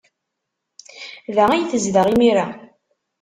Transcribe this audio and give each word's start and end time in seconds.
Da 1.35 1.45
ay 1.51 1.63
tezdeɣ 1.71 2.05
imir-a. 2.13 2.45